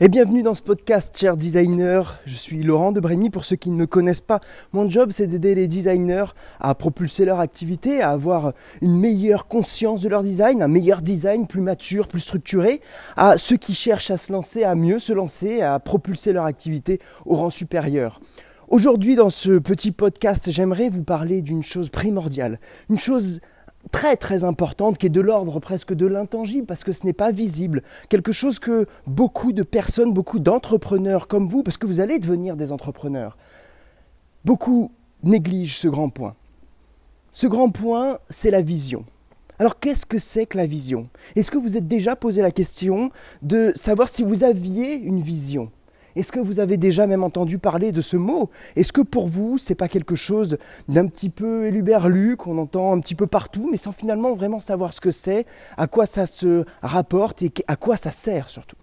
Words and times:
Et 0.00 0.08
bienvenue 0.08 0.42
dans 0.42 0.56
ce 0.56 0.62
podcast, 0.62 1.16
chers 1.16 1.36
designers. 1.36 2.02
Je 2.26 2.34
suis 2.34 2.64
Laurent 2.64 2.90
de 2.90 2.98
Brémy. 2.98 3.30
Pour 3.30 3.44
ceux 3.44 3.54
qui 3.54 3.70
ne 3.70 3.76
me 3.76 3.86
connaissent 3.86 4.20
pas, 4.20 4.40
mon 4.72 4.90
job 4.90 5.10
c'est 5.12 5.28
d'aider 5.28 5.54
les 5.54 5.68
designers 5.68 6.24
à 6.58 6.74
propulser 6.74 7.24
leur 7.24 7.38
activité, 7.38 8.02
à 8.02 8.10
avoir 8.10 8.54
une 8.82 8.98
meilleure 8.98 9.46
conscience 9.46 10.00
de 10.00 10.08
leur 10.08 10.24
design, 10.24 10.62
un 10.62 10.68
meilleur 10.68 11.00
design 11.00 11.46
plus 11.46 11.60
mature, 11.60 12.08
plus 12.08 12.18
structuré, 12.18 12.80
à 13.16 13.38
ceux 13.38 13.56
qui 13.56 13.72
cherchent 13.72 14.10
à 14.10 14.16
se 14.16 14.32
lancer, 14.32 14.64
à 14.64 14.74
mieux 14.74 14.98
se 14.98 15.12
lancer, 15.12 15.62
à 15.62 15.78
propulser 15.78 16.32
leur 16.32 16.46
activité 16.46 17.00
au 17.24 17.36
rang 17.36 17.50
supérieur. 17.50 18.20
Aujourd'hui, 18.66 19.14
dans 19.14 19.30
ce 19.30 19.60
petit 19.60 19.92
podcast, 19.92 20.50
j'aimerais 20.50 20.88
vous 20.88 21.04
parler 21.04 21.40
d'une 21.40 21.62
chose 21.62 21.90
primordiale, 21.90 22.58
une 22.90 22.98
chose 22.98 23.40
très 23.92 24.16
très 24.16 24.44
importante 24.44 24.98
qui 24.98 25.06
est 25.06 25.10
de 25.10 25.20
l'ordre 25.20 25.60
presque 25.60 25.92
de 25.94 26.06
l'intangible 26.06 26.66
parce 26.66 26.84
que 26.84 26.92
ce 26.92 27.06
n'est 27.06 27.12
pas 27.12 27.30
visible. 27.30 27.82
Quelque 28.08 28.32
chose 28.32 28.58
que 28.58 28.86
beaucoup 29.06 29.52
de 29.52 29.62
personnes, 29.62 30.12
beaucoup 30.12 30.38
d'entrepreneurs 30.38 31.28
comme 31.28 31.48
vous, 31.48 31.62
parce 31.62 31.76
que 31.76 31.86
vous 31.86 32.00
allez 32.00 32.18
devenir 32.18 32.56
des 32.56 32.72
entrepreneurs, 32.72 33.36
beaucoup 34.44 34.92
négligent 35.22 35.78
ce 35.78 35.88
grand 35.88 36.08
point. 36.08 36.34
Ce 37.32 37.46
grand 37.46 37.70
point, 37.70 38.18
c'est 38.28 38.50
la 38.50 38.62
vision. 38.62 39.04
Alors 39.58 39.78
qu'est-ce 39.78 40.06
que 40.06 40.18
c'est 40.18 40.46
que 40.46 40.56
la 40.56 40.66
vision? 40.66 41.08
Est-ce 41.36 41.50
que 41.50 41.58
vous 41.58 41.76
êtes 41.76 41.86
déjà 41.86 42.16
posé 42.16 42.42
la 42.42 42.50
question 42.50 43.10
de 43.42 43.72
savoir 43.76 44.08
si 44.08 44.22
vous 44.22 44.44
aviez 44.44 44.94
une 44.94 45.22
vision? 45.22 45.70
Est-ce 46.16 46.30
que 46.30 46.40
vous 46.40 46.60
avez 46.60 46.76
déjà 46.76 47.06
même 47.06 47.24
entendu 47.24 47.58
parler 47.58 47.92
de 47.92 48.00
ce 48.00 48.16
mot? 48.16 48.50
Est-ce 48.76 48.92
que 48.92 49.00
pour 49.00 49.28
vous, 49.28 49.58
c'est 49.58 49.74
pas 49.74 49.88
quelque 49.88 50.14
chose 50.16 50.58
d'un 50.88 51.06
petit 51.06 51.30
peu 51.30 51.66
éluberlu 51.66 52.36
qu'on 52.36 52.58
entend 52.58 52.92
un 52.92 53.00
petit 53.00 53.14
peu 53.14 53.26
partout, 53.26 53.68
mais 53.70 53.76
sans 53.76 53.92
finalement 53.92 54.34
vraiment 54.34 54.60
savoir 54.60 54.92
ce 54.92 55.00
que 55.00 55.10
c'est, 55.10 55.44
à 55.76 55.86
quoi 55.86 56.06
ça 56.06 56.26
se 56.26 56.64
rapporte 56.82 57.42
et 57.42 57.52
à 57.66 57.76
quoi 57.76 57.96
ça 57.96 58.10
sert 58.10 58.48
surtout? 58.48 58.76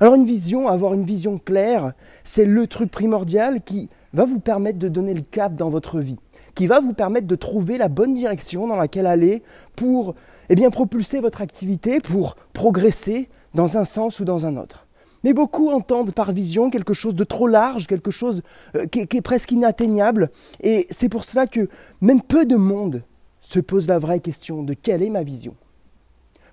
Alors 0.00 0.14
une 0.14 0.24
vision, 0.24 0.68
avoir 0.68 0.94
une 0.94 1.04
vision 1.04 1.38
claire, 1.38 1.92
c'est 2.24 2.46
le 2.46 2.66
truc 2.66 2.90
primordial 2.90 3.62
qui 3.62 3.90
va 4.14 4.24
vous 4.24 4.40
permettre 4.40 4.78
de 4.78 4.88
donner 4.88 5.14
le 5.14 5.20
cap 5.20 5.54
dans 5.54 5.68
votre 5.68 6.00
vie, 6.00 6.18
qui 6.54 6.66
va 6.66 6.80
vous 6.80 6.94
permettre 6.94 7.26
de 7.26 7.34
trouver 7.36 7.76
la 7.76 7.88
bonne 7.88 8.14
direction 8.14 8.66
dans 8.66 8.76
laquelle 8.76 9.06
aller 9.06 9.42
pour 9.76 10.14
eh 10.48 10.70
propulser 10.70 11.20
votre 11.20 11.42
activité, 11.42 12.00
pour 12.00 12.36
progresser 12.54 13.28
dans 13.54 13.76
un 13.76 13.84
sens 13.84 14.20
ou 14.20 14.24
dans 14.24 14.46
un 14.46 14.56
autre. 14.56 14.86
Mais 15.22 15.32
beaucoup 15.32 15.70
entendent 15.70 16.12
par 16.12 16.32
vision 16.32 16.70
quelque 16.70 16.94
chose 16.94 17.14
de 17.14 17.24
trop 17.24 17.46
large, 17.46 17.86
quelque 17.86 18.10
chose 18.10 18.42
euh, 18.74 18.86
qui, 18.86 19.00
est 19.00 19.20
presque 19.22 19.52
inatteignable. 19.52 20.30
Et 20.62 20.86
c'est 20.90 21.08
pour 21.08 21.24
cela 21.24 21.46
que 21.46 21.68
même 22.00 22.22
peu 22.22 22.46
de 22.46 22.56
monde 22.56 23.02
se 23.40 23.60
pose 23.60 23.86
la 23.86 23.98
vraie 23.98 24.20
question 24.20 24.62
de 24.62 24.74
quelle 24.74 25.02
est 25.02 25.10
ma 25.10 25.22
vision. 25.22 25.54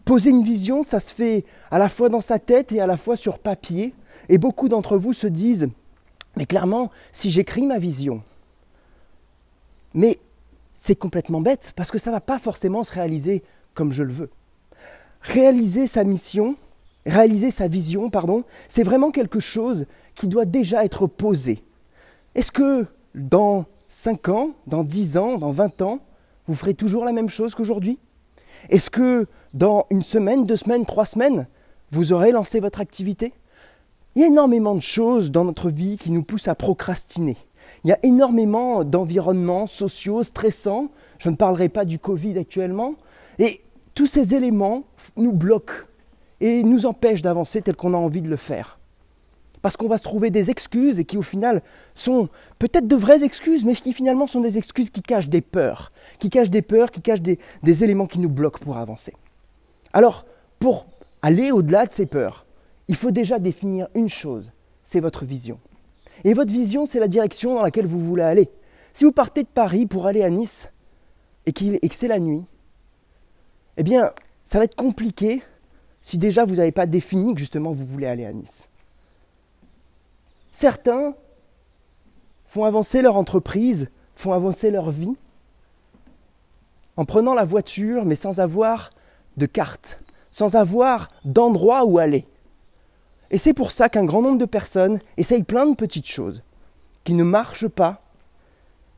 Poser 0.06 0.30
une 0.30 0.44
vision, 0.44 0.84
ça 0.84 1.00
se 1.00 1.14
fait 1.14 1.44
à 1.70 1.78
la 1.78 1.90
fois 1.90 2.10
dans 2.10 2.22
sa 2.22 2.40
tête 2.40 2.72
et 2.72 2.80
à 2.80 2.88
la 2.88 2.98
fois 2.98 3.16
sur 3.16 3.40
papier. 3.40 3.94
Et 4.30 4.38
beaucoup 4.38 4.70
d'entre 4.70 4.98
vous 4.98 5.14
se 5.14 5.28
disent, 5.28 5.68
mais 6.38 6.46
clairement, 6.46 6.92
si 7.12 7.30
j'écris 7.30 7.66
ma 7.66 7.78
vision, 7.78 8.22
mais 9.94 10.20
c'est 10.74 10.96
complètement 10.96 11.42
bête, 11.42 11.74
parce 11.76 11.92
que 11.92 11.98
ça 11.98 12.12
ne 12.12 12.16
va 12.16 12.22
pas 12.22 12.40
forcément 12.40 12.84
se 12.84 12.94
réaliser 12.94 13.44
comme 13.74 13.94
je 13.94 14.04
le 14.04 14.14
veux. 14.14 14.30
Réaliser 15.22 15.88
sa 15.88 16.04
mission, 16.04 16.56
réaliser 17.08 17.52
sa 17.52 17.68
vision, 17.68 18.10
pardon, 18.10 18.44
c'est 18.68 18.84
vraiment 18.84 19.12
quelque 19.12 19.40
chose 19.40 19.86
qui 20.16 20.28
doit 20.28 20.46
déjà 20.46 20.86
être 20.86 21.08
posé. 21.08 21.64
Est-ce 22.36 22.52
que 22.52 22.86
dans 23.16 23.66
5 23.90 24.30
ans, 24.30 24.52
dans 24.68 24.84
10 24.84 25.18
ans, 25.18 25.38
dans 25.38 25.52
20 25.52 25.82
ans, 25.82 26.00
vous 26.48 26.56
ferez 26.56 26.74
toujours 26.74 27.06
la 27.06 27.12
même 27.14 27.30
chose 27.30 27.56
qu'aujourd'hui? 27.56 28.00
Est-ce 28.70 28.90
que 28.90 29.28
dans 29.54 29.86
une 29.92 30.04
semaine, 30.04 30.46
deux 30.46 30.56
semaines, 30.56 30.86
trois 30.86 31.06
semaines, 31.06 31.48
vous 31.92 32.14
aurez 32.14 32.32
lancé 32.32 32.60
votre 32.60 32.82
activité? 32.82 33.34
Il 34.16 34.22
y 34.22 34.24
a 34.24 34.28
énormément 34.28 34.76
de 34.76 34.82
choses 34.82 35.32
dans 35.32 35.46
notre 35.46 35.70
vie 35.70 35.98
qui 35.98 36.12
nous 36.12 36.24
poussent 36.24 36.48
à 36.48 36.56
procrastiner. 36.56 37.38
Il 37.84 37.90
y 37.90 37.94
a 37.94 38.00
énormément 38.04 38.84
d'environnements 38.84 39.68
sociaux 39.68 40.24
stressants. 40.24 40.90
Je 41.20 41.30
ne 41.30 41.36
parlerai 41.36 41.70
pas 41.70 41.86
du 41.86 42.00
Covid 42.00 42.38
actuellement. 42.38 42.96
Et 43.40 43.62
tous 43.94 44.08
ces 44.08 44.34
éléments 44.34 44.84
nous 45.18 45.34
bloquent 45.34 45.86
et 46.40 46.64
nous 46.64 46.86
empêche 46.86 47.22
d'avancer 47.22 47.62
tel 47.62 47.76
qu'on 47.76 47.94
a 47.94 47.98
envie 47.98 48.22
de 48.22 48.30
le 48.30 48.38
faire. 48.38 48.80
Parce 49.62 49.76
qu'on 49.76 49.88
va 49.88 49.98
se 49.98 50.04
trouver 50.04 50.30
des 50.30 50.52
excuses 50.52 51.00
et 51.00 51.04
qui 51.04 51.18
au 51.18 51.24
final 51.24 51.62
sont 51.96 52.30
peut-être 52.60 52.88
de 52.88 52.96
vraies 52.96 53.24
excuses, 53.24 53.66
mais 53.66 53.74
qui 53.74 53.92
finalement 53.92 54.28
sont 54.28 54.42
des 54.42 54.58
excuses 54.58 54.92
qui 54.92 55.02
cachent 55.02 55.30
des 55.30 55.42
peurs, 55.42 55.92
qui 56.20 56.30
cachent 56.30 56.50
des 56.50 56.62
peurs, 56.62 56.92
qui 56.92 57.02
cachent 57.02 57.22
des, 57.22 57.40
éléments 57.84 58.08
qui 58.08 58.20
nous 58.20 58.30
bloquent 58.30 58.60
pour 58.60 58.78
avancer. 58.78 59.14
Alors, 59.94 60.26
pour 60.60 60.86
aller 61.22 61.52
au-delà 61.52 61.86
de 61.86 61.92
ces 61.94 62.06
peurs, 62.06 62.46
il 62.88 62.96
faut 62.96 63.12
déjà 63.12 63.40
définir 63.40 63.88
une 63.96 64.10
chose, 64.10 64.52
c'est 64.84 65.00
votre 65.00 65.26
vision. 65.26 65.60
Et 66.24 66.34
votre 66.34 66.52
vision, 66.52 66.86
c'est 66.86 67.00
la 67.00 67.08
direction 67.08 67.56
dans 67.56 67.64
laquelle 67.64 67.88
vous 67.88 68.00
voulez 68.00 68.24
aller. 68.24 68.50
Si 68.94 69.04
vous 69.04 69.12
partez 69.12 69.44
de 69.44 69.48
Paris 69.48 69.86
pour 69.86 70.06
aller 70.06 70.24
à 70.24 70.30
Nice 70.30 70.72
et, 71.46 71.50
et 71.50 71.90
que 71.90 71.96
c'est 71.96 72.08
la 72.08 72.20
nuit, 72.20 72.44
eh 73.78 73.84
bien, 73.84 74.12
ça 74.44 74.60
va 74.60 74.66
être 74.66 74.76
compliqué 74.76 75.44
si 76.08 76.18
déjà 76.18 76.46
vous 76.46 76.56
n'avez 76.56 76.72
pas 76.72 76.86
défini 76.86 77.34
que 77.34 77.42
justement 77.42 77.74
vous 77.74 77.86
voulez 77.86 78.08
aller 78.08 78.26
à 78.26 78.32
Nice. 78.32 78.70
Certains 80.54 81.16
font 82.46 82.64
avancer 82.64 83.02
leur 83.02 83.18
entreprise, 83.18 83.90
font 84.16 84.32
avancer 84.32 84.72
leur 84.72 84.90
vie 84.90 85.18
en 86.96 87.04
prenant 87.04 87.34
la 87.34 87.44
voiture 87.44 88.06
mais 88.06 88.16
sans 88.16 88.40
avoir 88.40 88.92
de 89.36 89.46
carte, 89.48 90.00
sans 90.32 90.56
avoir 90.56 91.10
d'endroit 91.26 91.84
où 91.84 91.98
aller. 91.98 92.26
Et 93.30 93.38
c'est 93.38 93.54
pour 93.54 93.72
ça 93.72 93.90
qu'un 93.90 94.06
grand 94.06 94.22
nombre 94.22 94.40
de 94.40 94.46
personnes 94.46 95.02
essayent 95.18 95.44
plein 95.44 95.66
de 95.66 95.76
petites 95.76 96.08
choses 96.08 96.42
qui 97.04 97.16
ne 97.16 97.26
marchent 97.26 97.68
pas 97.68 98.02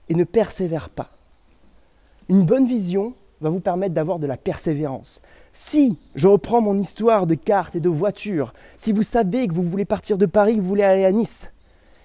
et 0.10 0.14
ne 0.14 0.26
persévèrent 0.26 0.90
pas. 0.90 1.10
Une 2.30 2.46
bonne 2.46 2.68
vision, 2.68 3.16
va 3.42 3.50
vous 3.50 3.60
permettre 3.60 3.94
d'avoir 3.94 4.20
de 4.20 4.28
la 4.28 4.38
persévérance. 4.38 5.22
Si 5.54 5.98
je 6.16 6.28
reprends 6.28 6.62
mon 6.62 6.80
histoire 6.80 7.26
de 7.26 7.36
cartes 7.36 7.76
et 7.76 7.80
de 7.80 7.90
voitures, 7.90 8.54
si 8.76 8.92
vous 8.92 9.04
savez 9.04 9.48
que 9.48 9.54
vous 9.54 9.64
voulez 9.64 9.86
partir 9.86 10.18
de 10.18 10.26
Paris, 10.26 10.56
que 10.56 10.62
vous 10.62 10.68
voulez 10.68 10.84
aller 10.84 11.06
à 11.06 11.12
Nice, 11.12 11.52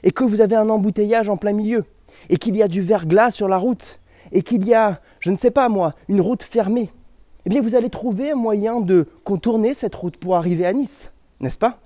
et 0.03 0.13
que 0.13 0.25
vous 0.25 0.41
avez 0.41 0.57
un 0.57 0.69
embouteillage 0.69 1.29
en 1.29 1.37
plein 1.37 1.53
milieu, 1.53 1.85
et 2.29 2.37
qu'il 2.37 2.57
y 2.57 2.63
a 2.63 2.69
du 2.69 2.81
verglas 2.81 3.31
sur 3.31 3.49
la 3.49 3.57
route, 3.57 3.99
et 4.33 4.43
qu'il 4.43 4.67
y 4.67 4.75
a, 4.75 5.01
je 5.21 5.31
ne 5.31 5.37
sais 5.37 5.51
pas 5.51 5.69
moi, 5.69 5.93
une 6.09 6.21
route 6.21 6.43
fermée, 6.43 6.93
eh 7.47 7.51
bien 7.51 7.61
vous 7.61 7.75
allez 7.75 7.91
trouver 7.91 8.31
un 8.31 8.37
moyen 8.37 8.81
de 8.81 9.09
contourner 9.25 9.75
cette 9.75 9.95
route 9.95 10.17
pour 10.17 10.37
arriver 10.37 10.67
à 10.67 10.73
Nice, 10.73 11.13
n'est-ce 11.41 11.59
pas? 11.59 11.79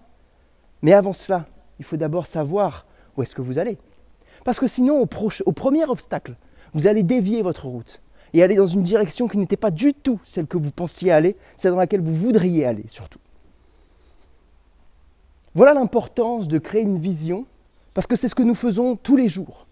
Mais 0.83 0.93
avant 0.93 1.13
cela, 1.13 1.47
il 1.79 1.85
faut 1.85 1.97
d'abord 1.97 2.27
savoir 2.27 2.87
où 3.17 3.23
est-ce 3.23 3.35
que 3.35 3.43
vous 3.43 3.59
allez. 3.59 3.79
Parce 4.45 4.61
que 4.61 4.69
sinon, 4.69 5.03
au, 5.03 5.09
au 5.47 5.53
premier 5.53 5.85
obstacle, 5.85 6.37
vous 6.75 6.87
allez 6.87 7.03
dévier 7.03 7.43
votre 7.43 7.67
route 7.67 8.01
et 8.33 8.43
aller 8.43 8.57
dans 8.57 8.67
une 8.67 8.83
direction 8.83 9.29
qui 9.29 9.39
n'était 9.39 9.57
pas 9.57 9.71
du 9.71 9.95
tout 9.95 10.21
celle 10.25 10.47
que 10.47 10.59
vous 10.59 10.71
pensiez 10.71 11.13
aller, 11.13 11.37
celle 11.57 11.73
dans 11.73 11.79
laquelle 11.79 12.01
vous 12.01 12.15
voudriez 12.15 12.65
aller 12.65 12.85
surtout. 12.89 13.19
Voilà 15.55 15.75
l'importance 15.75 16.47
de 16.47 16.59
créer 16.59 16.83
une 16.83 16.99
vision, 16.99 17.47
parce 17.95 18.07
que 18.07 18.17
c'est 18.17 18.29
ce 18.29 18.35
que 18.35 18.43
nous 18.43 18.55
faisons 18.55 18.97
tous 18.97 19.17
les 19.17 19.29
jours. 19.29 19.67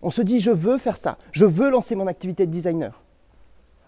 On 0.00 0.10
se 0.10 0.22
dit, 0.22 0.38
je 0.38 0.50
veux 0.50 0.78
faire 0.78 0.96
ça, 0.96 1.18
je 1.32 1.44
veux 1.44 1.70
lancer 1.70 1.96
mon 1.96 2.06
activité 2.06 2.46
de 2.46 2.52
designer. 2.52 3.02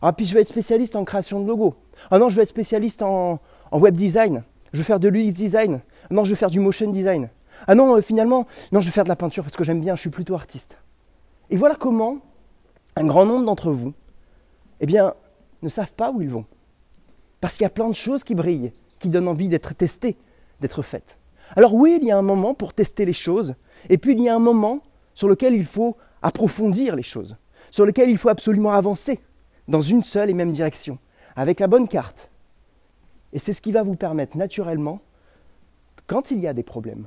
Ah, 0.03 0.13
puis 0.13 0.27
je 0.27 0.35
vais 0.35 0.41
être 0.41 0.49
spécialiste 0.49 0.97
en 0.97 1.05
création 1.05 1.41
de 1.41 1.47
logos. 1.47 1.75
Ah 2.11 2.19
non, 2.19 2.31
je 2.31 2.37
vais 2.37 2.43
être 2.43 2.49
spécialiste 2.49 3.03
en, 3.03 3.39
web 3.71 3.95
design. 3.95 4.43
Je 4.73 4.79
vais 4.79 4.85
faire 4.85 4.99
de 5.01 5.09
l'UX 5.09 5.33
design. 5.33 5.81
Ah 6.05 6.15
non, 6.15 6.25
je 6.25 6.31
vais 6.31 6.37
faire 6.37 6.51
du 6.51 6.59
motion 6.59 6.91
design. 6.91 7.29
Ah 7.67 7.75
non, 7.75 7.97
euh, 7.97 8.01
finalement, 8.01 8.47
non, 8.73 8.81
je 8.81 8.87
vais 8.87 8.93
faire 8.93 9.05
de 9.05 9.11
la 9.11 9.17
peinture 9.17 9.45
parce 9.45 9.57
que 9.57 9.65
j'aime 9.65 9.81
bien, 9.81 9.97
je 9.97 10.01
suis 10.01 10.11
plutôt 10.11 10.35
artiste. 10.35 10.77
Et 11.51 11.57
voilà 11.57 11.75
comment 11.75 12.19
un 12.97 13.07
grand 13.07 13.27
nombre 13.27 13.45
d'entre 13.45 13.71
vous, 13.71 13.95
eh 14.81 14.87
bien, 14.87 15.15
ne 15.63 15.69
savent 15.69 15.93
pas 15.93 16.11
où 16.11 16.23
ils 16.23 16.31
vont. 16.31 16.47
Parce 17.41 17.55
qu'il 17.55 17.63
y 17.63 17.67
a 17.67 17.71
plein 17.71 17.89
de 17.89 17.95
choses 17.95 18.25
qui 18.25 18.35
brillent, 18.35 18.73
qui 18.99 19.09
donnent 19.09 19.29
envie 19.29 19.49
d'être 19.49 19.75
testées, 19.75 20.17
d'être 20.61 20.83
faites. 20.83 21.19
Alors 21.57 21.75
oui, 21.75 21.99
il 22.01 22.07
y 22.07 22.11
a 22.11 22.19
un 22.19 22.23
moment 22.23 22.55
pour 22.55 22.75
tester 22.75 23.05
les 23.05 23.13
choses, 23.13 23.55
et 23.89 23.99
puis 23.99 24.13
il 24.13 24.23
y 24.23 24.29
a 24.29 24.35
un 24.35 24.41
moment 24.41 24.83
sur 25.15 25.29
lequel 25.29 25.55
il 25.55 25.65
faut 25.65 25.97
approfondir 26.23 26.97
les 26.97 27.03
choses, 27.03 27.37
sur 27.71 27.85
lequel 27.85 28.11
il 28.11 28.19
faut 28.19 28.29
absolument 28.29 28.73
avancer 28.73 29.21
dans 29.69 29.83
une 29.83 30.03
seule 30.03 30.31
et 30.31 30.35
même 30.35 30.53
direction, 30.53 30.99
avec 31.37 31.61
la 31.61 31.67
bonne 31.67 31.89
carte. 31.89 32.31
Et 33.33 33.39
c'est 33.39 33.53
ce 33.53 33.63
qui 33.63 33.73
va 33.73 33.83
vous 33.83 33.97
permettre 33.97 34.37
naturellement, 34.37 35.01
quand 36.07 36.31
il 36.31 36.41
y 36.41 36.47
a 36.47 36.53
des 36.53 36.63
problèmes, 36.63 37.07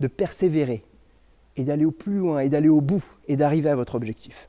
de 0.00 0.06
persévérer 0.06 0.84
et 1.56 1.64
d'aller 1.64 1.84
au 1.84 1.90
plus 1.90 2.18
loin 2.18 2.40
et 2.40 2.48
d'aller 2.48 2.68
au 2.68 2.80
bout 2.80 3.04
et 3.28 3.36
d'arriver 3.36 3.70
à 3.70 3.76
votre 3.76 3.94
objectif. 3.94 4.48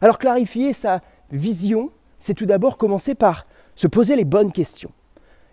Alors 0.00 0.18
clarifier 0.18 0.72
sa 0.72 1.00
vision, 1.30 1.90
c'est 2.18 2.34
tout 2.34 2.46
d'abord 2.46 2.78
commencer 2.78 3.14
par 3.14 3.46
se 3.74 3.86
poser 3.86 4.16
les 4.16 4.24
bonnes 4.24 4.52
questions. 4.52 4.90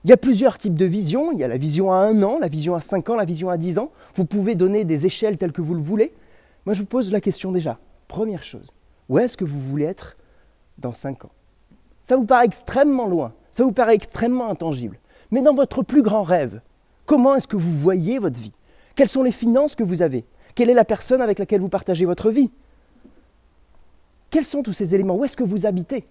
Il 0.03 0.09
y 0.09 0.13
a 0.13 0.17
plusieurs 0.17 0.57
types 0.57 0.77
de 0.77 0.85
visions. 0.85 1.31
Il 1.31 1.39
y 1.39 1.43
a 1.43 1.47
la 1.47 1.57
vision 1.57 1.91
à 1.91 1.97
un 1.97 2.21
an, 2.21 2.37
la 2.39 2.47
vision 2.47 2.75
à 2.75 2.79
cinq 2.79 3.09
ans, 3.09 3.15
la 3.15 3.25
vision 3.25 3.49
à 3.49 3.57
dix 3.57 3.79
ans. 3.79 3.91
Vous 4.15 4.25
pouvez 4.25 4.55
donner 4.55 4.85
des 4.85 5.05
échelles 5.05 5.37
telles 5.37 5.51
que 5.51 5.61
vous 5.61 5.73
le 5.73 5.81
voulez. 5.81 6.13
Moi, 6.65 6.73
je 6.73 6.79
vous 6.79 6.85
pose 6.85 7.11
la 7.11 7.21
question 7.21 7.51
déjà. 7.51 7.79
Première 8.07 8.43
chose, 8.43 8.71
où 9.09 9.17
est-ce 9.17 9.35
que 9.35 9.45
vous 9.45 9.59
voulez 9.59 9.85
être 9.85 10.15
dans 10.77 10.93
cinq 10.93 11.25
ans? 11.25 11.31
Ça 12.03 12.15
vous 12.15 12.25
paraît 12.25 12.45
extrêmement 12.45 13.07
loin, 13.07 13.33
ça 13.51 13.63
vous 13.63 13.71
paraît 13.71 13.95
extrêmement 13.95 14.49
intangible. 14.49 14.99
Mais 15.31 15.41
dans 15.41 15.55
votre 15.55 15.81
plus 15.81 16.03
grand 16.03 16.21
rêve, 16.21 16.61
Comment 17.05 17.35
est-ce 17.35 17.47
que 17.47 17.55
vous 17.55 17.71
voyez 17.71 18.17
votre 18.17 18.39
vie? 18.39 18.53
Quelles 18.95 19.09
sont 19.09 19.23
les 19.23 19.31
finances 19.31 19.75
que 19.75 19.83
vous 19.83 20.01
avez? 20.01 20.25
Quelle 20.55 20.69
est 20.69 20.75
la 20.75 20.85
personne 20.85 21.21
avec 21.21 21.37
laquelle 21.37 21.61
vous 21.61 21.69
partagez 21.69 22.05
votre 22.05 22.31
vie? 22.31 22.51
Quels 24.35 24.43
sont 24.43 24.63
tous 24.63 24.73
ces 24.73 24.93
éléments? 24.93 25.15
Où 25.15 25.23
est-ce 25.23 25.37
que 25.37 25.45
vous 25.45 25.65
habitez? 25.65 26.05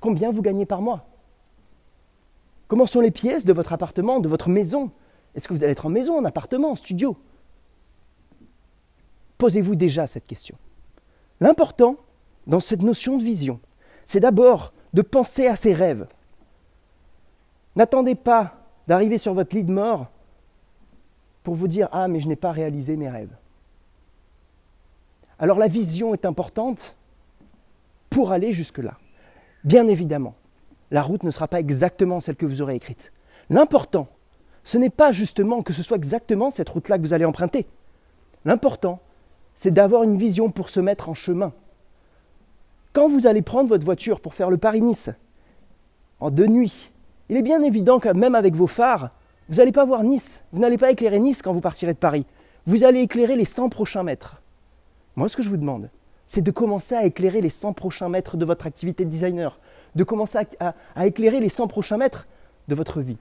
Combien 0.00 0.30
vous 0.30 0.40
gagnez 0.40 0.66
par 0.66 0.80
mois? 0.80 1.04
Comment 2.68 2.86
sont 2.86 3.00
les 3.00 3.10
pièces 3.10 3.44
de 3.44 3.52
votre 3.52 3.72
appartement, 3.72 4.20
de 4.20 4.28
votre 4.28 4.48
maison? 4.48 4.92
Est-ce 5.34 5.48
que 5.48 5.52
vous 5.52 5.64
allez 5.64 5.72
être 5.72 5.86
en 5.86 5.88
maison, 5.88 6.16
en 6.16 6.24
appartement, 6.24 6.70
en 6.70 6.76
studio? 6.76 7.16
Posez-vous 9.36 9.74
déjà 9.74 10.06
cette 10.06 10.28
question. 10.28 10.56
L'important 11.40 11.96
dans 12.46 12.60
cette 12.60 12.82
notion 12.82 13.18
de 13.18 13.24
vision, 13.24 13.58
c'est 14.04 14.20
d'abord 14.20 14.72
de 14.94 15.02
penser 15.02 15.48
à 15.48 15.56
ses 15.56 15.72
rêves. 15.72 16.06
N'attendez 17.74 18.14
pas 18.14 18.52
d'arriver 18.86 19.18
sur 19.18 19.34
votre 19.34 19.56
lit 19.56 19.64
de 19.64 19.72
mort 19.72 20.06
pour 21.42 21.56
vous 21.56 21.66
dire 21.66 21.88
Ah, 21.90 22.06
mais 22.06 22.20
je 22.20 22.28
n'ai 22.28 22.36
pas 22.36 22.52
réalisé 22.52 22.96
mes 22.96 23.10
rêves. 23.10 23.34
Alors 25.40 25.58
la 25.58 25.66
vision 25.66 26.14
est 26.14 26.24
importante 26.24 26.94
pour 28.18 28.32
aller 28.32 28.52
jusque-là. 28.52 28.98
Bien 29.62 29.86
évidemment, 29.86 30.34
la 30.90 31.02
route 31.02 31.22
ne 31.22 31.30
sera 31.30 31.46
pas 31.46 31.60
exactement 31.60 32.20
celle 32.20 32.34
que 32.34 32.46
vous 32.46 32.62
aurez 32.62 32.74
écrite. 32.74 33.12
L'important, 33.48 34.08
ce 34.64 34.76
n'est 34.76 34.90
pas 34.90 35.12
justement 35.12 35.62
que 35.62 35.72
ce 35.72 35.84
soit 35.84 35.98
exactement 35.98 36.50
cette 36.50 36.68
route-là 36.68 36.98
que 36.98 37.02
vous 37.04 37.12
allez 37.12 37.24
emprunter. 37.24 37.68
L'important, 38.44 38.98
c'est 39.54 39.70
d'avoir 39.70 40.02
une 40.02 40.18
vision 40.18 40.50
pour 40.50 40.68
se 40.68 40.80
mettre 40.80 41.08
en 41.08 41.14
chemin. 41.14 41.52
Quand 42.92 43.08
vous 43.08 43.28
allez 43.28 43.40
prendre 43.40 43.68
votre 43.68 43.84
voiture 43.84 44.20
pour 44.20 44.34
faire 44.34 44.50
le 44.50 44.58
Paris-Nice, 44.58 45.10
en 46.18 46.32
deux 46.32 46.48
nuits, 46.48 46.90
il 47.28 47.36
est 47.36 47.42
bien 47.42 47.62
évident 47.62 48.00
que 48.00 48.08
même 48.08 48.34
avec 48.34 48.56
vos 48.56 48.66
phares, 48.66 49.10
vous 49.48 49.58
n'allez 49.58 49.70
pas 49.70 49.84
voir 49.84 50.02
Nice. 50.02 50.42
Vous 50.50 50.58
n'allez 50.58 50.76
pas 50.76 50.90
éclairer 50.90 51.20
Nice 51.20 51.40
quand 51.40 51.52
vous 51.52 51.60
partirez 51.60 51.94
de 51.94 51.98
Paris. 51.98 52.26
Vous 52.66 52.82
allez 52.82 52.98
éclairer 52.98 53.36
les 53.36 53.44
100 53.44 53.68
prochains 53.68 54.02
mètres. 54.02 54.42
Moi, 55.14 55.28
ce 55.28 55.36
que 55.36 55.44
je 55.44 55.50
vous 55.50 55.56
demande, 55.56 55.88
c'est 56.28 56.42
de 56.42 56.50
commencer 56.50 56.94
à 56.94 57.04
éclairer 57.06 57.40
les 57.40 57.48
100 57.48 57.72
prochains 57.72 58.10
mètres 58.10 58.36
de 58.36 58.44
votre 58.44 58.66
activité 58.66 59.06
de 59.06 59.10
designer, 59.10 59.58
de 59.94 60.04
commencer 60.04 60.38
à, 60.60 61.06
éclairer 61.06 61.40
les 61.40 61.48
100 61.48 61.66
prochains 61.68 61.96
mètres 61.96 62.28
de 62.68 62.74
votre 62.74 63.00
vie. 63.00 63.16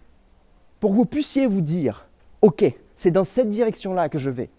Pour 0.81 0.91
que 0.91 0.97
vous 0.97 1.05
puissiez 1.05 1.47
vous 1.47 1.61
dire, 1.61 2.05
OK, 2.41 2.65
c'est 2.97 3.09
dans 3.09 3.23
cette 3.23 3.49
direction-là 3.49 4.09
que 4.09 4.17
je 4.17 4.29
vais. 4.29 4.49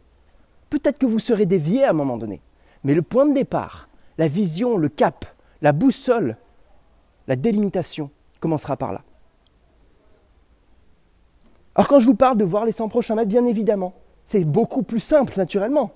Peut-être 0.70 0.98
que 0.98 1.04
vous 1.04 1.18
serez 1.18 1.44
dévié 1.44 1.84
à 1.84 1.90
un 1.90 1.92
moment 1.92 2.16
donné, 2.16 2.40
mais 2.84 2.94
le 2.94 3.02
point 3.02 3.26
de 3.26 3.34
départ, 3.34 3.90
la 4.16 4.28
vision, 4.28 4.78
le 4.78 4.88
cap, 4.88 5.26
la 5.60 5.72
boussole, 5.72 6.38
la 7.26 7.36
délimitation 7.36 8.10
commencera 8.40 8.78
par 8.78 8.94
là. 8.94 9.02
Alors 11.74 11.86
quand 11.86 12.00
je 12.00 12.06
vous 12.06 12.14
parle 12.14 12.38
de 12.38 12.44
voir 12.44 12.64
les 12.64 12.72
100 12.72 12.88
prochains 12.88 13.14
mètres, 13.14 13.28
bien 13.28 13.44
évidemment, 13.44 13.92
c'est 14.24 14.44
beaucoup 14.44 14.82
plus 14.82 15.00
simple 15.00 15.34
naturellement. 15.36 15.92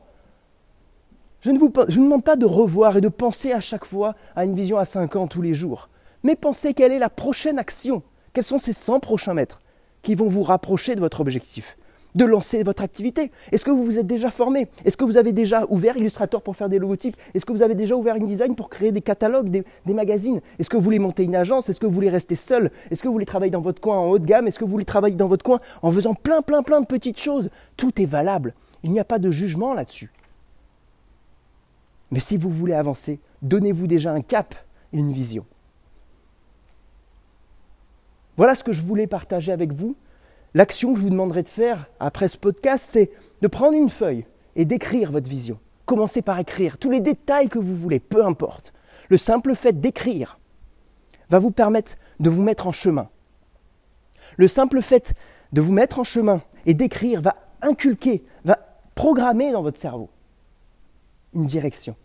Je 1.43 1.50
ne, 1.50 1.59
vous, 1.59 1.71
demande 1.71 2.23
pas 2.23 2.37
de 2.37 2.47
revoir 2.47 2.97
et 2.97 3.00
de 3.00 3.09
penser 3.09 3.50
à 3.50 3.59
chaque 3.59 3.85
fois 3.85 4.15
à 4.37 4.44
une 4.44 4.55
vision 4.55 4.79
à 4.79 4.85
5 4.85 5.17
ans 5.17 5.27
tous 5.27 5.43
les 5.43 5.55
jours, 5.55 5.89
mais 6.23 6.37
pensez 6.37 6.73
quelle 6.73 6.93
est 6.93 7.00
la 7.00 7.11
prochaine 7.11 7.59
action, 7.59 8.05
quels 8.33 8.44
sont 8.44 8.59
ces 8.59 8.73
100 8.73 9.00
prochains 9.00 9.35
mètres 9.35 9.61
qui 10.03 10.15
vont 10.15 10.29
vous 10.29 10.44
rapprocher 10.44 10.94
de 10.94 11.00
votre 11.00 11.21
objectif 11.21 11.77
de 12.15 12.27
lancer 12.27 12.62
votre 12.62 12.83
activité. 12.83 13.31
Est-ce 13.53 13.65
que 13.65 13.71
vous 13.71 13.85
vous 13.85 13.99
êtes 13.99 14.06
déjà 14.06 14.31
formé? 14.31 14.69
Est-ce 14.85 14.99
que 14.99 15.05
vous 15.05 15.17
avez 15.17 15.33
déjà 15.33 15.65
ouvert 15.71 15.97
Illustrator 15.97 16.43
pour 16.43 16.56
faire 16.56 16.69
des 16.69 16.79
logotypes? 16.79 17.17
Est-ce 17.33 17.47
que 17.47 17.53
vous 17.53 17.62
avez 17.62 17.75
déjà 17.75 17.97
ouvert 17.97 18.17
InDesign 18.17 18.55
pour 18.55 18.69
créer 18.69 18.93
des 18.93 19.00
catalogues, 19.00 19.49
des, 19.49 19.94
magazines? 19.94 20.43
Est-ce 20.59 20.69
que 20.69 20.77
vous 20.77 20.83
voulez 20.83 20.99
monter 20.99 21.23
une 21.23 21.35
agence? 21.35 21.71
Est-ce 21.71 21.81
que 21.81 21.87
vous 21.87 21.93
voulez 21.93 22.11
rester 22.11 22.37
seul? 22.37 22.71
Est-ce 22.91 23.03
que 23.03 23.09
vous 23.09 23.15
voulez 23.15 23.25
travailler 23.25 23.50
dans 23.50 23.62
votre 23.62 23.81
coin 23.81 23.97
en 23.97 24.09
haut 24.09 24.19
de 24.19 24.27
gamme? 24.27 24.47
Est-ce 24.47 24.59
que 24.59 24.65
vous 24.67 24.71
voulez 24.71 24.85
travailler 24.85 25.17
dans 25.17 25.29
votre 25.29 25.43
coin 25.43 25.61
en 25.81 25.91
faisant 25.91 26.12
plein, 26.12 26.43
plein, 26.43 26.62
plein 26.62 26.83
de 26.83 26.87
petites 26.87 27.19
choses? 27.19 27.49
Tout 27.79 27.99
est 27.99 28.05
valable. 28.05 28.53
Il 28.83 28.93
n'y 28.93 29.00
a 29.00 29.05
pas 29.05 29.19
de 29.19 29.31
jugement 29.31 29.73
là-dessus. 29.73 30.11
Mais 32.12 32.20
si 32.20 32.37
vous 32.37 32.50
voulez 32.50 32.75
avancer, 32.75 33.20
donnez-vous 33.41 33.87
déjà 33.87 34.12
un 34.12 34.20
cap 34.20 34.55
et 34.93 34.99
une 34.99 35.12
vision. 35.12 35.47
Voilà 38.37 38.55
ce 38.55 38.62
que 38.62 38.73
je 38.73 38.82
voulais 38.82 39.06
partager 39.06 39.50
avec 39.50 39.73
vous. 39.73 39.97
L'action 40.53 40.93
que 40.93 40.99
je 40.99 41.05
vous 41.05 41.11
demanderai 41.11 41.43
de 41.43 41.49
faire 41.49 41.88
après 41.99 42.29
ce 42.29 42.37
podcast, 42.37 42.87
c'est 42.87 43.11
de 43.41 43.49
prendre 43.49 43.79
une 43.79 43.88
feuille 43.88 44.26
et 44.56 44.67
d'écrire 44.67 45.11
votre 45.11 45.29
vision. 45.29 45.59
Commencez 45.87 46.20
par 46.20 46.38
écrire 46.38 46.76
tous 46.76 46.91
les 46.91 47.00
détails 47.00 47.49
que 47.49 47.59
vous 47.59 47.75
voulez, 47.75 47.99
peu 47.99 48.25
importe. 48.25 48.75
Le 49.08 49.17
simple 49.17 49.55
fait 49.55 49.81
d'écrire 49.81 50.38
va 51.31 51.38
vous 51.38 51.50
permettre 51.50 51.94
de 52.20 52.29
vous 52.29 52.43
mettre 52.43 52.67
en 52.67 52.73
chemin. 52.73 53.08
Le 54.37 54.49
simple 54.49 54.82
fait 54.82 55.15
de 55.53 55.62
vous 55.62 55.73
mettre 55.73 55.99
en 55.99 56.05
chemin 56.05 56.43
et 56.67 56.75
d'écrire 56.75 57.23
va 57.23 57.37
inculquer, 57.62 58.23
va 58.44 58.58
programmer 58.94 59.50
dans 59.50 59.62
votre 59.62 59.81
cerveau 59.81 60.11
une 61.34 61.46
direction. 61.46 61.96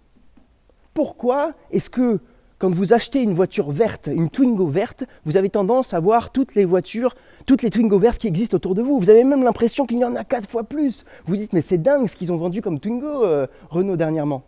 Pourquoi 0.93 1.53
est-ce 1.71 1.89
que 1.89 2.19
quand 2.57 2.73
vous 2.73 2.91
achetez 2.93 3.21
une 3.21 3.35
voiture 3.35 3.69
verte, 3.69 4.09
une 4.11 4.29
Twingo 4.29 4.65
verte, 4.65 5.03
vous 5.25 5.37
avez 5.37 5.49
tendance 5.49 5.93
à 5.93 5.99
voir 5.99 6.31
toutes 6.31 6.55
les 6.55 6.65
voitures, 6.65 7.15
toutes 7.45 7.61
les 7.61 7.69
Twingo 7.69 7.99
vertes 7.99 8.17
qui 8.19 8.27
existent 8.27 8.55
autour 8.55 8.73
de 8.73 8.81
vous? 8.81 8.99
Vous 8.99 9.11
avez 9.11 9.23
même 9.23 9.43
l'impression 9.43 9.85
qu'il 9.85 9.99
y 9.99 10.05
en 10.05 10.15
a 10.15 10.23
quatre 10.23 10.49
fois 10.49 10.63
plus. 10.63 11.05
Vous 11.25 11.35
dites, 11.35 11.53
mais 11.53 11.61
c'est 11.61 11.77
dingue 11.77 12.07
ce 12.07 12.17
qu'ils 12.17 12.31
ont 12.31 12.37
vendu 12.37 12.61
comme 12.63 12.79
Twingo, 12.79 13.25
euh, 13.25 13.45
Renault, 13.69 13.95
dernièrement. 13.95 14.43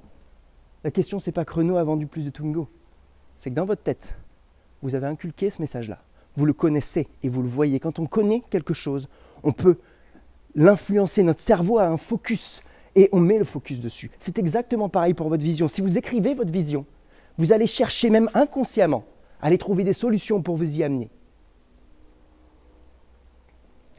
La 0.84 0.90
question, 0.92 1.20
c'est 1.20 1.32
pas 1.32 1.46
que 1.46 1.54
Renault 1.54 1.78
a 1.78 1.84
vendu 1.84 2.08
plus 2.08 2.26
de 2.26 2.32
Twingo. 2.32 2.68
C'est 3.38 3.52
que 3.52 3.56
dans 3.56 3.66
votre 3.66 3.84
tête, 3.84 4.16
vous 4.82 4.96
avez 4.96 5.08
inculqué 5.08 5.52
ce 5.52 5.62
message-là. 5.62 6.00
Vous 6.36 6.46
le 6.46 6.54
connaissez 6.54 7.08
et 7.22 7.30
vous 7.30 7.42
le 7.42 7.48
voyez. 7.48 7.80
Quand 7.80 8.00
on 8.00 8.08
connaît 8.08 8.42
quelque 8.50 8.74
chose, 8.74 9.08
on 9.44 9.52
peut 9.52 9.78
l'influencer. 10.56 11.22
Notre 11.22 11.42
cerveau 11.42 11.78
a 11.78 11.86
un 11.86 11.98
focus 11.98 12.62
et 12.96 13.10
on 13.12 13.20
met 13.20 13.38
le 13.38 13.46
focus 13.46 13.80
dessus. 13.80 14.12
C'est 14.20 14.38
exactement 14.38 14.90
pareil 14.90 15.14
pour 15.14 15.30
votre 15.30 15.44
vision. 15.44 15.68
Si 15.68 15.82
vous 15.82 15.98
écrivez 15.98 16.34
votre 16.34 16.52
vision, 16.52 16.86
vous 17.38 17.54
allez 17.54 17.68
chercher 17.68 18.10
même 18.10 18.30
inconsciemment 18.34 19.04
aller 19.42 19.58
trouver 19.58 19.84
des 19.84 19.94
solutions 19.94 20.42
pour 20.42 20.58
vous 20.58 20.78
y 20.78 20.84
amener. 20.84 21.10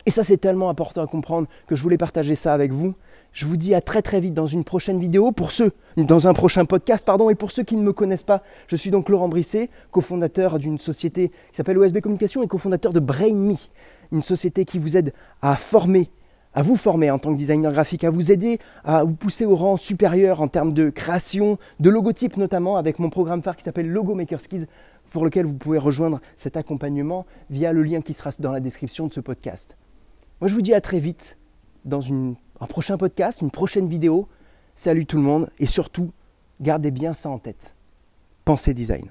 Et 0.07 0.11
ça, 0.11 0.25
c'est 0.25 0.39
tellement 0.39 0.71
important 0.71 1.03
à 1.03 1.07
comprendre 1.07 1.47
que 1.67 1.77
je 1.77 1.83
voulais 1.83 1.99
partager 1.99 2.35
ça 2.35 2.55
avec 2.55 2.73
vous. 2.73 2.95
Je 3.33 3.45
vous 3.45 3.59
dis 3.59 3.75
à 3.75 3.83
très 3.83 4.01
très 4.01 4.19
vite 4.19 4.33
dans 4.33 4.47
une 4.47 4.65
prochaine 4.65 4.99
vidéo. 4.99 5.31
Pour 5.31 5.53
ceux, 5.53 5.73
dans 5.97 6.27
un 6.27 6.33
prochain 6.33 6.65
podcast, 6.65 7.05
pardon, 7.05 7.29
et 7.29 7.35
pour 7.35 7.51
ceux 7.51 7.63
qui 7.63 7.77
ne 7.77 7.83
me 7.83 7.93
connaissent 7.93 8.23
pas, 8.23 8.43
je 8.67 8.77
suis 8.77 8.91
donc 8.91 9.11
Laurent 9.11 9.29
Brisset, 9.29 9.69
cofondateur 9.91 10.59
d'une 10.59 10.79
société 10.79 11.29
qui 11.29 11.57
s'appelle 11.57 11.79
OSB 11.79 12.01
Communication 12.01 12.43
et 12.43 12.47
cofondateur 12.47 12.95
de 12.95 13.01
BrainMe, 13.01 13.57
une 14.11 14.23
société 14.23 14.65
qui 14.65 14.79
vous 14.79 14.97
aide 14.97 15.13
à 15.43 15.55
former 15.57 16.11
à 16.55 16.62
vous 16.62 16.76
former 16.76 17.11
en 17.11 17.19
tant 17.19 17.32
que 17.32 17.39
designer 17.39 17.72
graphique, 17.72 18.05
à 18.05 18.10
vous 18.10 18.32
aider 18.32 18.58
à 18.84 19.05
vous 19.05 19.15
pousser 19.15 19.46
au 19.46 19.56
rang 19.56 19.77
supérieur 19.77 20.41
en 20.41 20.48
termes 20.48 20.72
de 20.72 20.91
création, 20.91 21.58
de 21.79 21.91
logotypes 21.91 22.36
notamment, 22.36 22.77
avec 22.77 22.98
mon 22.98 23.10
programme 23.10 23.43
phare 23.43 23.56
qui 23.56 23.65
s'appelle 23.65 23.89
Logo 23.89 24.15
Maker 24.15 24.41
Skills, 24.41 24.67
pour 25.10 25.25
lequel 25.25 25.46
vous 25.46 25.55
pouvez 25.55 25.79
rejoindre 25.79 26.20
cet 26.36 26.56
accompagnement 26.56 27.27
via 27.51 27.72
le 27.72 27.82
lien 27.82 28.01
qui 28.01 28.15
sera 28.15 28.31
dans 28.39 28.53
la 28.53 28.60
description 28.60 29.06
de 29.06 29.13
ce 29.13 29.20
podcast. 29.20 29.77
Moi, 30.41 30.48
je 30.48 30.55
vous 30.55 30.63
dis 30.63 30.75
à 30.75 30.81
très 30.81 31.01
vite 31.01 31.36
dans 31.84 32.01
un 32.13 32.67
prochain 32.69 32.96
podcast, 32.96 33.41
une 33.43 33.51
prochaine 33.51 33.89
vidéo. 33.89 34.29
Salut 34.75 35.06
tout 35.06 35.17
le 35.17 35.22
monde 35.22 35.51
et 35.58 35.67
surtout, 35.67 36.13
gardez 36.60 36.91
bien 36.91 37.13
ça 37.13 37.29
en 37.29 37.39
tête. 37.39 37.75
Pensez 38.44 38.72
design. 38.72 39.10